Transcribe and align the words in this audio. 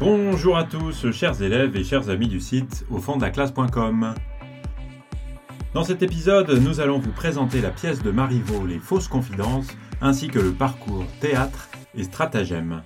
Bonjour 0.00 0.56
à 0.56 0.64
tous, 0.64 1.10
chers 1.12 1.42
élèves 1.42 1.76
et 1.76 1.84
chers 1.84 2.08
amis 2.08 2.26
du 2.26 2.40
site 2.40 2.86
au 2.90 2.96
fond 3.00 3.18
de. 3.18 4.14
Dans 5.74 5.84
cet 5.84 6.02
épisode, 6.02 6.48
nous 6.48 6.80
allons 6.80 6.98
vous 6.98 7.12
présenter 7.12 7.60
la 7.60 7.68
pièce 7.68 8.02
de 8.02 8.10
Marivaux 8.10 8.66
Les 8.66 8.78
fausses 8.78 9.08
confidences, 9.08 9.68
ainsi 10.00 10.28
que 10.28 10.38
le 10.38 10.52
parcours 10.52 11.04
théâtre 11.20 11.68
et 11.94 12.04
stratagème. 12.04 12.82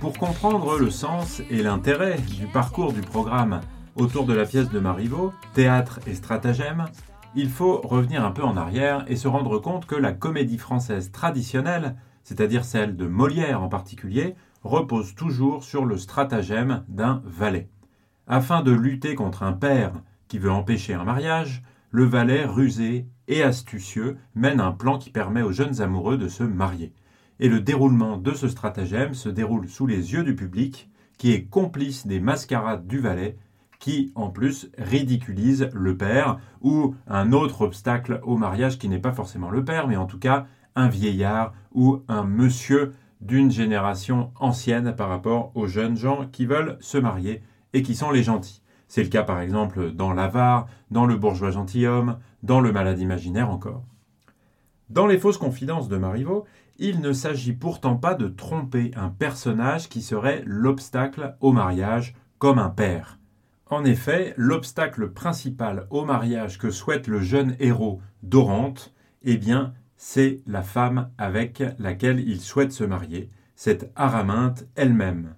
Pour 0.00 0.18
comprendre 0.18 0.76
le 0.76 0.90
sens 0.90 1.40
et 1.50 1.62
l'intérêt 1.62 2.18
du 2.36 2.46
parcours 2.46 2.92
du 2.92 3.00
programme 3.00 3.60
autour 3.94 4.26
de 4.26 4.34
la 4.34 4.44
pièce 4.44 4.70
de 4.70 4.80
Marivaux, 4.80 5.32
théâtre 5.54 6.00
et 6.08 6.16
stratagème, 6.16 6.86
il 7.36 7.48
faut 7.48 7.80
revenir 7.82 8.24
un 8.24 8.32
peu 8.32 8.42
en 8.42 8.56
arrière 8.56 9.04
et 9.06 9.14
se 9.14 9.28
rendre 9.28 9.58
compte 9.58 9.86
que 9.86 9.94
la 9.94 10.10
comédie 10.10 10.58
française 10.58 11.12
traditionnelle, 11.12 11.94
c'est-à-dire 12.28 12.66
celle 12.66 12.94
de 12.94 13.06
Molière 13.06 13.62
en 13.62 13.70
particulier, 13.70 14.34
repose 14.62 15.14
toujours 15.14 15.64
sur 15.64 15.86
le 15.86 15.96
stratagème 15.96 16.84
d'un 16.86 17.22
valet. 17.24 17.70
Afin 18.26 18.60
de 18.60 18.70
lutter 18.70 19.14
contre 19.14 19.44
un 19.44 19.54
père 19.54 19.92
qui 20.28 20.38
veut 20.38 20.50
empêcher 20.50 20.92
un 20.92 21.04
mariage, 21.04 21.62
le 21.90 22.04
valet 22.04 22.44
rusé 22.44 23.06
et 23.28 23.42
astucieux 23.42 24.18
mène 24.34 24.60
un 24.60 24.72
plan 24.72 24.98
qui 24.98 25.08
permet 25.08 25.40
aux 25.40 25.52
jeunes 25.52 25.80
amoureux 25.80 26.18
de 26.18 26.28
se 26.28 26.42
marier. 26.42 26.92
Et 27.40 27.48
le 27.48 27.60
déroulement 27.60 28.18
de 28.18 28.34
ce 28.34 28.48
stratagème 28.48 29.14
se 29.14 29.30
déroule 29.30 29.66
sous 29.66 29.86
les 29.86 30.12
yeux 30.12 30.22
du 30.22 30.34
public, 30.34 30.90
qui 31.16 31.32
est 31.32 31.44
complice 31.44 32.06
des 32.06 32.20
mascarades 32.20 32.86
du 32.86 32.98
valet, 32.98 33.38
qui 33.78 34.12
en 34.14 34.28
plus 34.28 34.70
ridiculise 34.76 35.70
le 35.72 35.96
père, 35.96 36.38
ou 36.60 36.94
un 37.06 37.32
autre 37.32 37.62
obstacle 37.62 38.20
au 38.22 38.36
mariage 38.36 38.78
qui 38.78 38.90
n'est 38.90 38.98
pas 38.98 39.12
forcément 39.12 39.48
le 39.48 39.64
père, 39.64 39.88
mais 39.88 39.96
en 39.96 40.04
tout 40.04 40.18
cas 40.18 40.46
vieillard 40.86 41.52
ou 41.72 42.02
un 42.06 42.22
monsieur 42.22 42.92
d'une 43.20 43.50
génération 43.50 44.30
ancienne 44.36 44.94
par 44.94 45.08
rapport 45.08 45.50
aux 45.56 45.66
jeunes 45.66 45.96
gens 45.96 46.28
qui 46.30 46.46
veulent 46.46 46.76
se 46.78 46.98
marier 46.98 47.42
et 47.72 47.82
qui 47.82 47.96
sont 47.96 48.12
les 48.12 48.22
gentils. 48.22 48.62
C'est 48.86 49.02
le 49.02 49.08
cas 49.08 49.24
par 49.24 49.40
exemple 49.40 49.90
dans 49.90 50.12
l'avare, 50.12 50.68
dans 50.92 51.06
le 51.06 51.16
bourgeois 51.16 51.50
gentilhomme, 51.50 52.18
dans 52.44 52.60
le 52.60 52.70
malade 52.70 53.00
imaginaire 53.00 53.50
encore. 53.50 53.82
Dans 54.88 55.06
les 55.06 55.18
fausses 55.18 55.36
confidences 55.36 55.88
de 55.88 55.98
Marivaux, 55.98 56.46
il 56.78 57.00
ne 57.00 57.12
s'agit 57.12 57.52
pourtant 57.52 57.96
pas 57.96 58.14
de 58.14 58.28
tromper 58.28 58.92
un 58.96 59.08
personnage 59.08 59.88
qui 59.88 60.00
serait 60.00 60.42
l'obstacle 60.46 61.36
au 61.40 61.52
mariage, 61.52 62.14
comme 62.38 62.58
un 62.58 62.70
père. 62.70 63.18
En 63.66 63.84
effet, 63.84 64.32
l'obstacle 64.36 65.10
principal 65.10 65.86
au 65.90 66.04
mariage 66.04 66.56
que 66.56 66.70
souhaite 66.70 67.08
le 67.08 67.20
jeune 67.20 67.56
héros 67.58 68.00
Dorante, 68.22 68.94
eh 69.22 69.36
bien, 69.36 69.74
c'est 69.98 70.40
la 70.46 70.62
femme 70.62 71.10
avec 71.18 71.62
laquelle 71.78 72.20
il 72.20 72.40
souhaite 72.40 72.72
se 72.72 72.84
marier, 72.84 73.28
cette 73.56 73.92
Araminte 73.96 74.66
elle-même. 74.76 75.34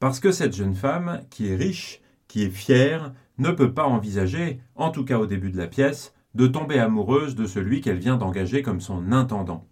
Parce 0.00 0.18
que 0.18 0.32
cette 0.32 0.54
jeune 0.54 0.74
femme, 0.74 1.22
qui 1.30 1.48
est 1.48 1.54
riche, 1.54 2.02
qui 2.26 2.42
est 2.42 2.50
fière, 2.50 3.14
ne 3.38 3.52
peut 3.52 3.72
pas 3.72 3.86
envisager, 3.86 4.60
en 4.74 4.90
tout 4.90 5.04
cas 5.04 5.18
au 5.18 5.26
début 5.26 5.50
de 5.50 5.56
la 5.56 5.68
pièce, 5.68 6.12
de 6.34 6.48
tomber 6.48 6.80
amoureuse 6.80 7.36
de 7.36 7.46
celui 7.46 7.80
qu'elle 7.80 7.98
vient 7.98 8.16
d'engager 8.16 8.62
comme 8.62 8.80
son 8.80 9.12
intendant. 9.12 9.64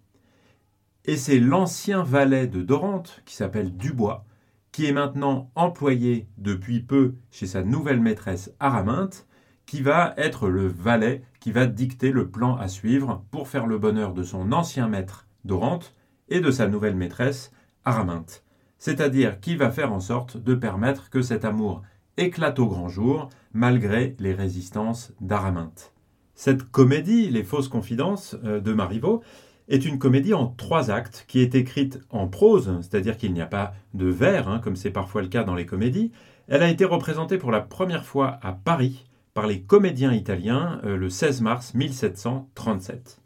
Et 1.03 1.17
c'est 1.17 1.39
l'ancien 1.39 2.01
valet 2.01 2.47
de 2.47 2.61
Dorante, 2.61 3.21
qui 3.25 3.35
s'appelle 3.35 3.75
Dubois, 3.75 4.25
qui 4.71 4.85
est 4.85 4.93
maintenant 4.93 5.51
employé 5.55 6.29
depuis 6.37 6.79
peu 6.79 7.15
chez 7.29 7.45
sa 7.45 7.61
nouvelle 7.61 7.99
maîtresse 7.99 8.53
Araminte, 8.61 9.27
qui 9.65 9.81
va 9.81 10.13
être 10.15 10.47
le 10.47 10.67
valet 10.67 11.23
qui 11.43 11.51
va 11.51 11.65
dicter 11.65 12.11
le 12.11 12.29
plan 12.29 12.55
à 12.55 12.69
suivre 12.69 13.25
pour 13.29 13.49
faire 13.49 13.67
le 13.67 13.77
bonheur 13.77 14.13
de 14.13 14.23
son 14.23 14.53
ancien 14.53 14.87
maître 14.87 15.27
Dorante 15.43 15.93
et 16.29 16.39
de 16.39 16.51
sa 16.51 16.67
nouvelle 16.67 16.95
maîtresse 16.95 17.51
Araminte 17.83 18.43
c'est-à-dire 18.83 19.39
qui 19.39 19.55
va 19.55 19.71
faire 19.71 19.93
en 19.93 20.01
sorte 20.01 20.35
de 20.35 20.55
permettre 20.55 21.09
que 21.09 21.21
cet 21.21 21.45
amour 21.45 21.83
éclate 22.17 22.59
au 22.59 22.67
grand 22.67 22.89
jour, 22.89 23.29
malgré 23.53 24.13
les 24.19 24.33
résistances 24.33 25.13
d'Araminte. 25.21 25.93
Cette 26.35 26.63
comédie, 26.63 27.29
Les 27.29 27.45
fausses 27.45 27.69
confidences 27.69 28.35
euh, 28.43 28.59
de 28.59 28.73
Marivaux, 28.73 29.23
est 29.69 29.85
une 29.85 29.99
comédie 29.99 30.33
en 30.33 30.47
trois 30.47 30.91
actes 30.91 31.23
qui 31.29 31.39
est 31.39 31.55
écrite 31.55 32.01
en 32.09 32.27
prose, 32.27 32.77
c'est-à-dire 32.81 33.15
qu'il 33.15 33.31
n'y 33.31 33.39
a 33.39 33.45
pas 33.45 33.73
de 33.93 34.07
vers, 34.07 34.49
hein, 34.49 34.59
comme 34.59 34.75
c'est 34.75 34.91
parfois 34.91 35.21
le 35.21 35.29
cas 35.29 35.45
dans 35.45 35.55
les 35.55 35.65
comédies. 35.65 36.11
Elle 36.49 36.61
a 36.61 36.69
été 36.69 36.83
représentée 36.83 37.37
pour 37.37 37.51
la 37.51 37.61
première 37.61 38.03
fois 38.03 38.37
à 38.41 38.51
Paris 38.51 39.05
par 39.33 39.47
les 39.47 39.61
comédiens 39.61 40.13
italiens 40.13 40.79
euh, 40.83 40.95
le 40.95 41.09
16 41.09 41.41
mars 41.41 41.73
1737. 41.73 43.19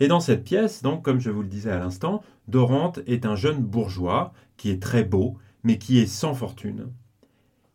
Et 0.00 0.08
dans 0.08 0.20
cette 0.20 0.44
pièce, 0.44 0.82
donc, 0.82 1.04
comme 1.04 1.20
je 1.20 1.30
vous 1.30 1.42
le 1.42 1.48
disais 1.48 1.70
à 1.70 1.78
l'instant, 1.78 2.22
Dorante 2.48 3.00
est 3.06 3.26
un 3.26 3.36
jeune 3.36 3.62
bourgeois 3.62 4.32
qui 4.56 4.70
est 4.70 4.82
très 4.82 5.04
beau, 5.04 5.36
mais 5.62 5.78
qui 5.78 5.98
est 5.98 6.06
sans 6.06 6.34
fortune. 6.34 6.88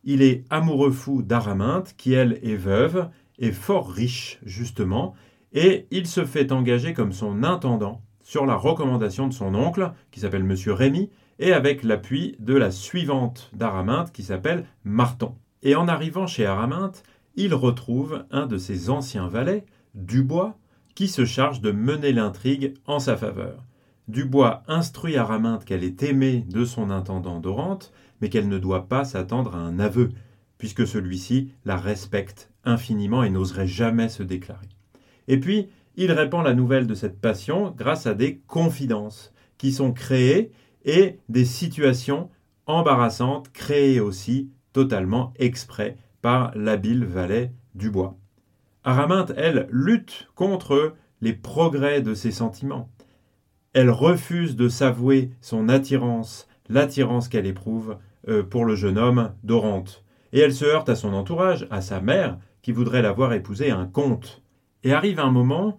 Il 0.02 0.22
est 0.22 0.44
amoureux 0.50 0.90
fou 0.90 1.22
d'Araminte, 1.22 1.94
qui 1.96 2.12
elle 2.12 2.40
est 2.42 2.56
veuve, 2.56 3.08
et 3.38 3.52
fort 3.52 3.90
riche, 3.90 4.40
justement, 4.44 5.14
et 5.52 5.86
il 5.90 6.06
se 6.06 6.24
fait 6.24 6.52
engager 6.52 6.94
comme 6.94 7.12
son 7.12 7.42
intendant 7.42 8.02
sur 8.22 8.44
la 8.44 8.56
recommandation 8.56 9.28
de 9.28 9.32
son 9.32 9.54
oncle, 9.54 9.92
qui 10.10 10.20
s'appelle 10.20 10.44
Monsieur 10.44 10.72
Rémy, 10.72 11.10
et 11.38 11.52
avec 11.52 11.84
l'appui 11.84 12.36
de 12.40 12.54
la 12.54 12.72
suivante 12.72 13.50
d'Araminte, 13.52 14.10
qui 14.12 14.24
s'appelle 14.24 14.66
Marton. 14.84 15.34
Et 15.62 15.76
en 15.76 15.86
arrivant 15.86 16.26
chez 16.26 16.44
Araminte, 16.44 17.04
il 17.36 17.54
retrouve 17.54 18.24
un 18.30 18.46
de 18.46 18.58
ses 18.58 18.90
anciens 18.90 19.28
valets, 19.28 19.64
Dubois, 19.94 20.58
qui 20.94 21.08
se 21.08 21.24
charge 21.24 21.60
de 21.60 21.70
mener 21.70 22.12
l'intrigue 22.12 22.74
en 22.86 22.98
sa 22.98 23.16
faveur. 23.16 23.64
Dubois 24.08 24.62
instruit 24.66 25.16
Araminte 25.16 25.64
qu'elle 25.64 25.84
est 25.84 26.02
aimée 26.02 26.44
de 26.48 26.64
son 26.64 26.90
intendant 26.90 27.40
Dorante, 27.40 27.92
mais 28.20 28.30
qu'elle 28.30 28.48
ne 28.48 28.58
doit 28.58 28.88
pas 28.88 29.04
s'attendre 29.04 29.54
à 29.54 29.58
un 29.58 29.78
aveu, 29.78 30.10
puisque 30.58 30.86
celui-ci 30.86 31.52
la 31.64 31.76
respecte 31.76 32.50
infiniment 32.64 33.22
et 33.22 33.30
n'oserait 33.30 33.66
jamais 33.66 34.08
se 34.08 34.22
déclarer. 34.22 34.68
Et 35.28 35.38
puis, 35.38 35.68
il 35.96 36.12
répand 36.12 36.44
la 36.44 36.54
nouvelle 36.54 36.86
de 36.86 36.94
cette 36.94 37.20
passion 37.20 37.74
grâce 37.76 38.06
à 38.06 38.14
des 38.14 38.38
confidences 38.46 39.32
qui 39.58 39.72
sont 39.72 39.92
créées 39.92 40.52
et 40.84 41.18
des 41.28 41.44
situations 41.44 42.30
embarrassantes 42.66 43.50
créées 43.52 44.00
aussi 44.00 44.50
totalement 44.72 45.32
exprès 45.38 45.96
par 46.22 46.52
l'habile 46.54 47.04
valet 47.04 47.52
Dubois. 47.74 48.16
Araminte, 48.84 49.32
elle, 49.36 49.68
lutte 49.70 50.28
contre 50.34 50.94
les 51.20 51.32
progrès 51.32 52.02
de 52.02 52.14
ses 52.14 52.30
sentiments. 52.30 52.88
Elle 53.72 53.90
refuse 53.90 54.56
de 54.56 54.68
s'avouer 54.68 55.32
son 55.40 55.68
attirance, 55.68 56.48
l'attirance 56.68 57.28
qu'elle 57.28 57.46
éprouve 57.46 57.98
euh, 58.28 58.42
pour 58.42 58.64
le 58.64 58.74
jeune 58.74 58.98
homme 58.98 59.32
Dorante. 59.44 60.04
Et 60.32 60.40
elle 60.40 60.54
se 60.54 60.64
heurte 60.64 60.88
à 60.88 60.96
son 60.96 61.12
entourage, 61.12 61.66
à 61.70 61.80
sa 61.80 62.00
mère, 62.00 62.38
qui 62.62 62.72
voudrait 62.72 63.02
la 63.02 63.12
voir 63.12 63.32
épouser 63.32 63.70
un 63.70 63.86
comte. 63.86 64.42
Et 64.82 64.92
arrive 64.92 65.20
un 65.20 65.30
moment 65.30 65.78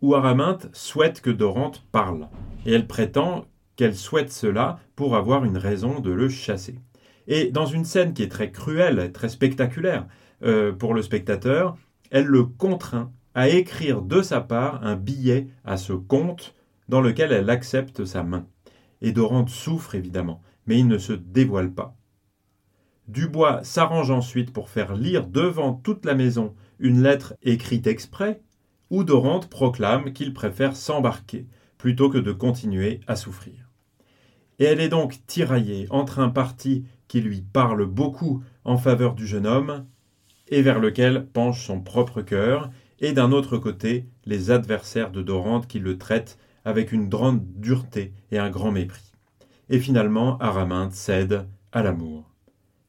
où 0.00 0.14
Araminte 0.14 0.68
souhaite 0.72 1.20
que 1.20 1.30
Dorante 1.30 1.84
parle. 1.92 2.28
Et 2.66 2.72
elle 2.72 2.86
prétend 2.86 3.46
qu'elle 3.76 3.94
souhaite 3.94 4.32
cela 4.32 4.78
pour 4.96 5.16
avoir 5.16 5.44
une 5.44 5.58
raison 5.58 6.00
de 6.00 6.10
le 6.10 6.28
chasser. 6.28 6.78
Et 7.26 7.50
dans 7.50 7.66
une 7.66 7.84
scène 7.84 8.14
qui 8.14 8.22
est 8.22 8.30
très 8.30 8.50
cruelle, 8.50 9.12
très 9.12 9.28
spectaculaire 9.28 10.06
euh, 10.42 10.72
pour 10.72 10.94
le 10.94 11.02
spectateur, 11.02 11.76
elle 12.10 12.26
le 12.26 12.44
contraint 12.44 13.12
à 13.34 13.48
écrire 13.48 14.02
de 14.02 14.22
sa 14.22 14.40
part 14.40 14.84
un 14.84 14.96
billet 14.96 15.48
à 15.64 15.76
ce 15.76 15.92
comte 15.92 16.54
dans 16.88 17.00
lequel 17.00 17.32
elle 17.32 17.50
accepte 17.50 18.04
sa 18.04 18.22
main. 18.22 18.46
Et 19.00 19.12
Dorante 19.12 19.48
souffre 19.48 19.94
évidemment, 19.94 20.42
mais 20.66 20.78
il 20.78 20.86
ne 20.86 20.98
se 20.98 21.12
dévoile 21.12 21.72
pas. 21.72 21.96
Dubois 23.08 23.62
s'arrange 23.64 24.10
ensuite 24.10 24.52
pour 24.52 24.70
faire 24.70 24.94
lire 24.94 25.26
devant 25.26 25.74
toute 25.74 26.04
la 26.04 26.14
maison 26.14 26.54
une 26.78 27.02
lettre 27.02 27.34
écrite 27.42 27.86
exprès, 27.86 28.40
où 28.90 29.04
Dorante 29.04 29.50
proclame 29.50 30.12
qu'il 30.12 30.32
préfère 30.32 30.76
s'embarquer 30.76 31.46
plutôt 31.76 32.08
que 32.08 32.18
de 32.18 32.32
continuer 32.32 33.00
à 33.06 33.16
souffrir. 33.16 33.70
Et 34.58 34.64
elle 34.64 34.80
est 34.80 34.88
donc 34.88 35.26
tiraillée 35.26 35.86
entre 35.90 36.20
un 36.20 36.28
parti 36.28 36.84
lui 37.20 37.42
parle 37.42 37.86
beaucoup 37.86 38.42
en 38.64 38.76
faveur 38.76 39.14
du 39.14 39.26
jeune 39.26 39.46
homme 39.46 39.86
et 40.48 40.62
vers 40.62 40.78
lequel 40.78 41.26
penche 41.26 41.66
son 41.66 41.80
propre 41.80 42.22
cœur, 42.22 42.70
et 43.00 43.12
d'un 43.12 43.32
autre 43.32 43.58
côté 43.58 44.06
les 44.24 44.50
adversaires 44.50 45.10
de 45.10 45.22
Dorante 45.22 45.66
qui 45.66 45.78
le 45.78 45.98
traitent 45.98 46.38
avec 46.64 46.92
une 46.92 47.08
grande 47.08 47.42
dureté 47.56 48.12
et 48.30 48.38
un 48.38 48.50
grand 48.50 48.72
mépris. 48.72 49.12
Et 49.68 49.78
finalement, 49.78 50.38
Araminte 50.38 50.92
cède 50.92 51.46
à 51.72 51.82
l'amour. 51.82 52.30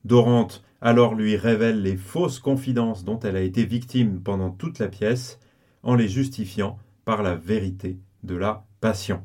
Dorante 0.03 0.63
alors 0.81 1.15
lui 1.15 1.35
révèle 1.35 1.81
les 1.81 1.97
fausses 1.97 2.39
confidences 2.39 3.03
dont 3.03 3.19
elle 3.19 3.35
a 3.37 3.41
été 3.41 3.65
victime 3.65 4.21
pendant 4.21 4.51
toute 4.51 4.79
la 4.79 4.87
pièce, 4.87 5.39
en 5.83 5.95
les 5.95 6.07
justifiant 6.07 6.77
par 7.05 7.23
la 7.23 7.35
vérité 7.35 7.99
de 8.23 8.35
la 8.35 8.65
passion. 8.81 9.23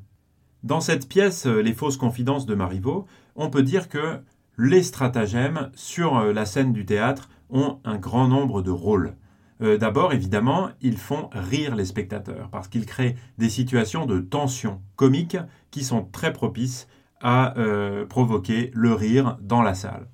Dans 0.62 0.80
cette 0.80 1.08
pièce, 1.08 1.46
Les 1.46 1.72
fausses 1.72 1.96
confidences 1.96 2.46
de 2.46 2.54
Marivaux, 2.54 3.06
on 3.34 3.50
peut 3.50 3.62
dire 3.62 3.88
que 3.88 4.20
les 4.62 4.82
stratagèmes 4.82 5.70
sur 5.74 6.20
la 6.20 6.44
scène 6.44 6.74
du 6.74 6.84
théâtre 6.84 7.30
ont 7.48 7.78
un 7.84 7.96
grand 7.96 8.28
nombre 8.28 8.60
de 8.60 8.70
rôles. 8.70 9.14
Euh, 9.62 9.78
d'abord, 9.78 10.12
évidemment, 10.12 10.68
ils 10.82 10.98
font 10.98 11.30
rire 11.32 11.74
les 11.74 11.86
spectateurs 11.86 12.48
parce 12.50 12.68
qu'ils 12.68 12.84
créent 12.84 13.16
des 13.38 13.48
situations 13.48 14.04
de 14.04 14.20
tension 14.20 14.82
comique 14.96 15.38
qui 15.70 15.82
sont 15.82 16.04
très 16.04 16.32
propices 16.32 16.88
à 17.22 17.58
euh, 17.58 18.04
provoquer 18.04 18.70
le 18.74 18.92
rire 18.92 19.38
dans 19.40 19.62
la 19.62 19.74
salle. 19.74 20.08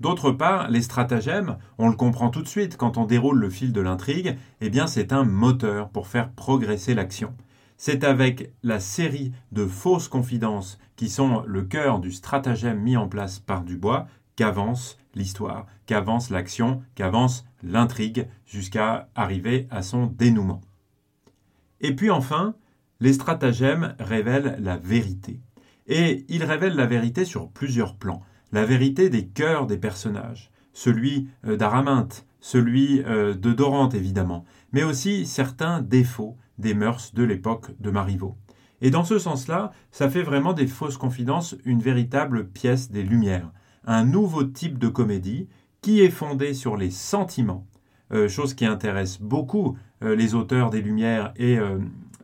D'autre 0.00 0.32
part, 0.32 0.68
les 0.68 0.82
stratagèmes, 0.82 1.56
on 1.78 1.88
le 1.88 1.96
comprend 1.96 2.28
tout 2.28 2.42
de 2.42 2.48
suite 2.48 2.76
quand 2.76 2.98
on 2.98 3.06
déroule 3.06 3.38
le 3.38 3.50
fil 3.50 3.72
de 3.72 3.80
l'intrigue, 3.80 4.36
eh 4.60 4.68
bien 4.68 4.86
c'est 4.86 5.12
un 5.12 5.24
moteur 5.24 5.88
pour 5.88 6.08
faire 6.08 6.30
progresser 6.30 6.94
l'action. 6.94 7.34
C'est 7.84 8.04
avec 8.04 8.52
la 8.62 8.78
série 8.78 9.32
de 9.50 9.66
fausses 9.66 10.06
confidences 10.06 10.78
qui 10.94 11.08
sont 11.08 11.42
le 11.48 11.62
cœur 11.62 11.98
du 11.98 12.12
stratagème 12.12 12.78
mis 12.78 12.96
en 12.96 13.08
place 13.08 13.40
par 13.40 13.64
Dubois 13.64 14.06
qu'avance 14.36 14.98
l'histoire, 15.16 15.66
qu'avance 15.86 16.30
l'action, 16.30 16.84
qu'avance 16.94 17.44
l'intrigue 17.64 18.28
jusqu'à 18.46 19.08
arriver 19.16 19.66
à 19.68 19.82
son 19.82 20.06
dénouement. 20.06 20.60
Et 21.80 21.96
puis 21.96 22.12
enfin, 22.12 22.54
les 23.00 23.14
stratagèmes 23.14 23.96
révèlent 23.98 24.58
la 24.60 24.76
vérité. 24.76 25.40
Et 25.88 26.24
ils 26.28 26.44
révèlent 26.44 26.76
la 26.76 26.86
vérité 26.86 27.24
sur 27.24 27.50
plusieurs 27.50 27.96
plans. 27.96 28.22
La 28.52 28.64
vérité 28.64 29.10
des 29.10 29.26
cœurs 29.26 29.66
des 29.66 29.76
personnages, 29.76 30.52
celui 30.72 31.30
euh, 31.44 31.56
d'Araminte, 31.56 32.28
celui 32.38 33.02
euh, 33.06 33.34
de 33.34 33.52
Dorante 33.52 33.94
évidemment, 33.94 34.44
mais 34.70 34.84
aussi 34.84 35.26
certains 35.26 35.82
défauts 35.82 36.36
des 36.62 36.72
mœurs 36.72 37.12
de 37.12 37.22
l'époque 37.22 37.78
de 37.78 37.90
Marivaux. 37.90 38.38
Et 38.80 38.90
dans 38.90 39.04
ce 39.04 39.18
sens-là, 39.18 39.72
ça 39.90 40.08
fait 40.08 40.22
vraiment 40.22 40.54
des 40.54 40.66
fausses 40.66 40.96
confidences 40.96 41.54
une 41.66 41.80
véritable 41.80 42.48
pièce 42.48 42.90
des 42.90 43.02
Lumières, 43.02 43.52
un 43.84 44.04
nouveau 44.04 44.44
type 44.44 44.78
de 44.78 44.88
comédie 44.88 45.48
qui 45.82 46.00
est 46.00 46.10
fondé 46.10 46.54
sur 46.54 46.76
les 46.76 46.90
sentiments, 46.90 47.66
euh, 48.12 48.28
chose 48.28 48.54
qui 48.54 48.64
intéresse 48.64 49.20
beaucoup 49.20 49.76
les 50.00 50.34
auteurs 50.34 50.70
des 50.70 50.82
Lumières 50.82 51.32
et 51.36 51.60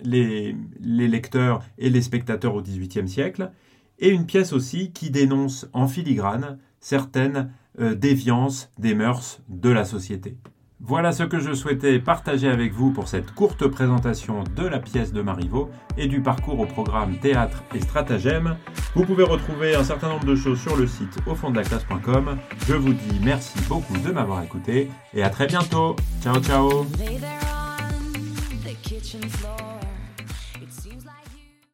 les, 0.03 0.57
lecteurs 0.81 1.63
et 1.79 1.91
les 1.91 2.03
spectateurs 2.03 2.55
au 2.55 2.63
XVIIIe 2.63 3.09
siècle, 3.09 3.53
et 3.99 4.11
une 4.11 4.27
pièce 4.27 4.53
aussi 4.53 4.93
qui 4.93 5.11
dénonce 5.11 5.69
en 5.73 5.89
filigrane 5.89 6.59
certaines 6.81 7.53
euh, 7.81 7.95
déviances 7.95 8.71
des 8.79 8.95
mœurs 8.95 9.41
de 9.49 9.71
la 9.71 9.85
société. 9.85 10.37
Voilà 10.81 11.11
ce 11.13 11.25
que 11.25 11.41
je 11.41 11.53
souhaitais 11.55 11.99
partager 11.99 12.49
avec 12.49 12.73
vous 12.73 12.93
pour 12.93 13.09
cette 13.09 13.33
courte 13.33 13.67
présentation 13.67 14.45
de 14.57 14.65
la 14.67 14.79
pièce 14.79 15.13
de 15.13 15.23
Marivaux 15.23 15.71
et 15.97 16.07
du 16.07 16.23
parcours 16.23 16.61
au 16.61 16.67
programme 16.67 17.19
théâtre 17.19 17.65
et 17.75 17.81
stratagème. 17.81 18.57
Vous 18.95 19.05
pouvez 19.05 19.25
retrouver 19.25 19.75
un 19.75 19.83
certain 19.83 20.09
nombre 20.09 20.25
de 20.25 20.37
choses 20.37 20.61
sur 20.61 20.77
le 20.77 20.87
site 20.87 21.19
au 21.27 21.35
fond 21.35 21.51
de 21.51 21.57
la 21.57 21.65
classe.com. 21.65 22.39
Je 22.69 22.75
vous 22.75 22.93
dis 22.93 23.21
merci 23.23 23.59
beaucoup 23.69 23.99
de 23.99 24.13
m'avoir 24.13 24.43
écouté 24.43 24.89
et 25.15 25.23
à 25.25 25.31
très 25.31 25.47
bientôt. 25.47 25.97
Ciao 26.23 26.41
ciao. 26.41 26.87